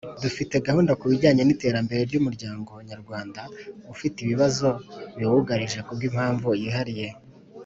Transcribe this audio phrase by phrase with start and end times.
[0.23, 3.41] dufite gahunda kubijyanye n iterambere ry umuryango nyarwanda
[3.93, 4.69] ufite ibibazo
[5.17, 7.07] biwugarije kubw ‘impamvu yihariye